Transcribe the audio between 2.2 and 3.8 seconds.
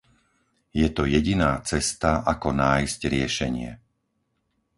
ako nájsť riešenie.